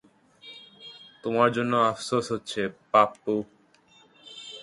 তোমার 1.23 1.49
জন্য 1.51 1.73
আফসোস 1.91 2.25
হচ্ছে, 2.31 2.61
পাপ্পু। 2.91 3.35